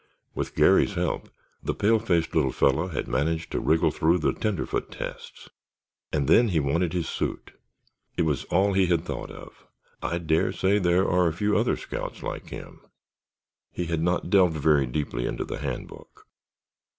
[0.33, 1.29] With Garry's help,
[1.61, 5.49] the pale faced little fellow had managed to wriggle through the tenderfoot tests,
[6.11, 7.51] and then he wanted his suit.
[8.17, 9.67] It was all he had thought of.
[10.01, 12.81] I dare say there are a few other scouts like him.
[13.71, 16.25] He had not delved very deeply into the Handbook.